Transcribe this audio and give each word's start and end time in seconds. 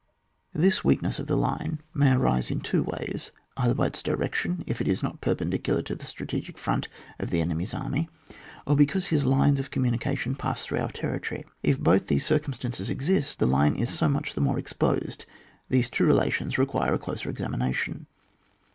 This 0.55 0.83
weakness 0.83 1.19
of 1.19 1.27
the 1.27 1.37
line 1.37 1.79
may 1.93 2.13
arise 2.13 2.49
in 2.49 2.59
two 2.59 2.81
ways— 2.81 3.29
either 3.57 3.75
by 3.75 3.85
its 3.85 4.01
direction, 4.01 4.63
if 4.65 4.81
it 4.81 4.87
is 4.87 5.03
not 5.03 5.21
perpendicular 5.21 5.83
to 5.83 5.93
the 5.93 6.07
strategic 6.07 6.57
front 6.57 6.87
of 7.19 7.29
the 7.29 7.39
enemy's 7.39 7.71
army, 7.75 8.09
or 8.65 8.75
because 8.75 9.05
his 9.05 9.25
lines 9.27 9.59
of 9.59 9.69
communication 9.69 10.33
pass 10.33 10.65
through 10.65 10.79
our 10.79 10.91
ter 10.91 11.19
ritory; 11.19 11.43
if 11.61 11.79
both 11.79 12.07
these 12.07 12.25
circumstances 12.25 12.89
exist, 12.89 13.37
the 13.37 13.45
line 13.45 13.75
is 13.75 13.91
so 13.95 14.07
much 14.09 14.33
the 14.33 14.41
more 14.41 14.57
exposed. 14.57 15.27
These 15.69 15.91
two 15.91 16.05
relations 16.07 16.57
require 16.57 16.95
a 16.95 16.97
closer 16.97 17.31
exa 17.31 17.49
mination. 17.53 18.07